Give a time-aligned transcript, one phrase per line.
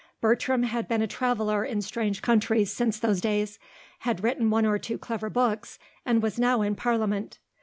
[0.19, 3.59] Bertram had been a traveller in strange countries since those days,
[3.99, 5.77] had written one or two clever books
[6.07, 7.37] and was now in Parliament.